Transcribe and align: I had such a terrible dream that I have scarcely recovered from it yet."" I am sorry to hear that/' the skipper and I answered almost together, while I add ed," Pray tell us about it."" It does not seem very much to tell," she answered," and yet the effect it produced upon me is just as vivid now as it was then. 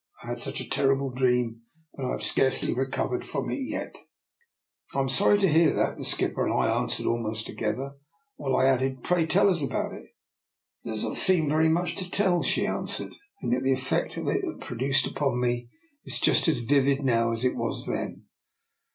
I 0.23 0.29
had 0.29 0.39
such 0.39 0.59
a 0.59 0.67
terrible 0.67 1.11
dream 1.11 1.61
that 1.93 2.07
I 2.07 2.09
have 2.09 2.23
scarcely 2.23 2.73
recovered 2.73 3.23
from 3.23 3.51
it 3.51 3.59
yet."" 3.61 3.99
I 4.95 4.99
am 4.99 5.09
sorry 5.09 5.37
to 5.37 5.47
hear 5.47 5.75
that/' 5.75 5.97
the 5.97 6.05
skipper 6.05 6.43
and 6.43 6.51
I 6.51 6.75
answered 6.75 7.05
almost 7.05 7.45
together, 7.45 7.91
while 8.35 8.55
I 8.55 8.65
add 8.65 8.81
ed," 8.81 9.03
Pray 9.03 9.27
tell 9.27 9.47
us 9.47 9.61
about 9.61 9.93
it."" 9.93 10.05
It 10.83 10.89
does 10.89 11.03
not 11.03 11.17
seem 11.17 11.47
very 11.47 11.69
much 11.69 11.93
to 11.97 12.09
tell," 12.09 12.41
she 12.41 12.65
answered," 12.65 13.13
and 13.43 13.53
yet 13.53 13.61
the 13.61 13.73
effect 13.73 14.17
it 14.17 14.59
produced 14.59 15.05
upon 15.05 15.39
me 15.39 15.69
is 16.03 16.19
just 16.19 16.47
as 16.47 16.61
vivid 16.61 17.05
now 17.05 17.31
as 17.31 17.45
it 17.45 17.55
was 17.55 17.85
then. 17.85 18.23